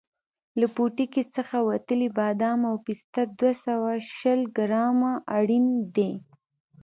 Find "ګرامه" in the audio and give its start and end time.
4.57-5.11